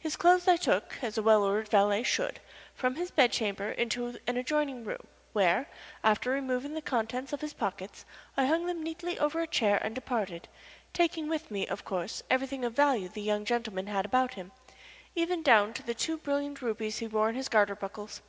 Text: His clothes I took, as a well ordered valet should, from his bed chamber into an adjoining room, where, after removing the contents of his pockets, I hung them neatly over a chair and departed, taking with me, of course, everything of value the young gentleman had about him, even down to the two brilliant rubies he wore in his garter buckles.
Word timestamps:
His 0.00 0.16
clothes 0.16 0.48
I 0.48 0.56
took, 0.56 0.98
as 1.00 1.16
a 1.16 1.22
well 1.22 1.44
ordered 1.44 1.68
valet 1.68 2.02
should, 2.02 2.40
from 2.74 2.96
his 2.96 3.12
bed 3.12 3.30
chamber 3.30 3.70
into 3.70 4.18
an 4.26 4.36
adjoining 4.36 4.84
room, 4.84 5.06
where, 5.32 5.68
after 6.02 6.30
removing 6.30 6.74
the 6.74 6.82
contents 6.82 7.32
of 7.32 7.40
his 7.40 7.52
pockets, 7.52 8.04
I 8.36 8.46
hung 8.46 8.66
them 8.66 8.82
neatly 8.82 9.16
over 9.20 9.40
a 9.40 9.46
chair 9.46 9.78
and 9.80 9.94
departed, 9.94 10.48
taking 10.92 11.28
with 11.28 11.52
me, 11.52 11.68
of 11.68 11.84
course, 11.84 12.20
everything 12.28 12.64
of 12.64 12.72
value 12.74 13.08
the 13.08 13.22
young 13.22 13.44
gentleman 13.44 13.86
had 13.86 14.04
about 14.04 14.34
him, 14.34 14.50
even 15.14 15.40
down 15.40 15.72
to 15.74 15.84
the 15.84 15.94
two 15.94 16.18
brilliant 16.18 16.60
rubies 16.62 16.98
he 16.98 17.06
wore 17.06 17.28
in 17.28 17.36
his 17.36 17.48
garter 17.48 17.76
buckles. 17.76 18.22